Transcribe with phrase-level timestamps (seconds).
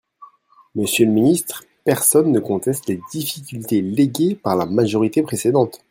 [0.73, 5.79] Monsieur le ministre, personne ne conteste les difficultés léguées par la majorité précédente.